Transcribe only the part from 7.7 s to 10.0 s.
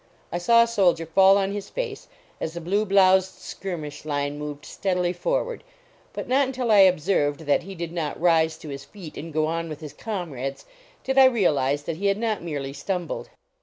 did not rise to his feet and go on with his